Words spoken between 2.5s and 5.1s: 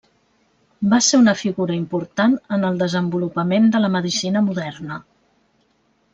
en el desenvolupament de la medicina moderna.